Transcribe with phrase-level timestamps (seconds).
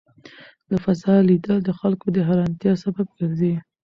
[0.69, 3.53] له فضا لیدل د خلکو د حېرانتیا سبب ګرځي.